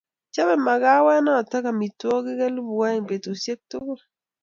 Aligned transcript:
chobe 0.33 0.55
makawet 0.65 1.19
notok 1.23 1.65
amitwogik 1.71 2.39
elipu 2.47 2.73
aeng 2.85 3.05
petushek 3.09 3.59
tugul 3.69 3.99